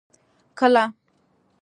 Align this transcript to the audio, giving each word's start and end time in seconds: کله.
کله. 0.59 0.83